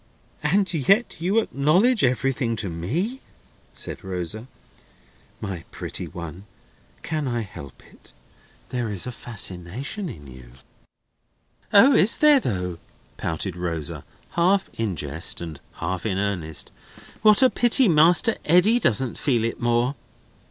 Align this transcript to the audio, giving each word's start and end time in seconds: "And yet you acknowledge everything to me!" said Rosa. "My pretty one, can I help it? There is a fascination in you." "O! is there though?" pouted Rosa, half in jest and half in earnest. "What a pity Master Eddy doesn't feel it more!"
"And 0.41 0.73
yet 0.73 1.17
you 1.21 1.37
acknowledge 1.37 2.03
everything 2.03 2.55
to 2.55 2.69
me!" 2.69 3.21
said 3.71 4.03
Rosa. 4.03 4.47
"My 5.39 5.63
pretty 5.69 6.07
one, 6.07 6.45
can 7.03 7.27
I 7.27 7.41
help 7.41 7.83
it? 7.85 8.11
There 8.69 8.89
is 8.89 9.05
a 9.05 9.11
fascination 9.11 10.09
in 10.09 10.25
you." 10.25 10.53
"O! 11.71 11.93
is 11.93 12.17
there 12.17 12.39
though?" 12.39 12.79
pouted 13.17 13.55
Rosa, 13.55 14.03
half 14.31 14.71
in 14.73 14.95
jest 14.95 15.39
and 15.39 15.61
half 15.73 16.03
in 16.07 16.17
earnest. 16.17 16.71
"What 17.21 17.43
a 17.43 17.51
pity 17.51 17.87
Master 17.87 18.37
Eddy 18.43 18.79
doesn't 18.79 19.19
feel 19.19 19.43
it 19.43 19.61
more!" 19.61 19.93